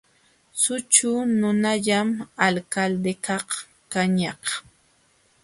[0.61, 2.09] Sućhu nunallam
[2.45, 3.47] Alcaldekaq
[3.91, 4.43] kañaq.